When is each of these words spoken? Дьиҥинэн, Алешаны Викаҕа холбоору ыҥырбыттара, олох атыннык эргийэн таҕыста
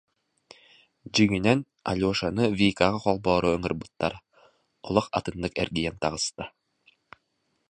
Дьиҥинэн, 1.13 1.59
Алешаны 1.89 2.45
Викаҕа 2.59 2.99
холбоору 3.03 3.53
ыҥырбыттара, 3.55 4.19
олох 4.87 5.07
атыннык 5.17 5.53
эргийэн 5.61 5.95
таҕыста 6.01 6.45